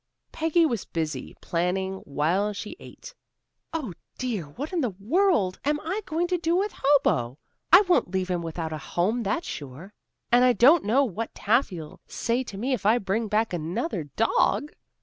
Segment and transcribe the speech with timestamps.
[0.31, 3.13] Peggy was busy planning while she ate.
[3.71, 7.37] "Oh, dear, what in the world am I going to do with Hobo?
[7.71, 9.93] I won't leave him without a home, that's sure.
[10.31, 14.73] And I don't know what Taffy'll say to me if I bring back another dog."